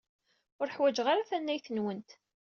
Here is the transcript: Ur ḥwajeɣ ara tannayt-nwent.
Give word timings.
Ur 0.59 0.67
ḥwajeɣ 0.75 1.07
ara 1.09 1.29
tannayt-nwent. 1.29 2.09